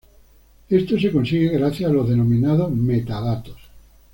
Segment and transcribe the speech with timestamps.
[0.67, 3.57] Esto se consigue gracias a los denominados metadatos.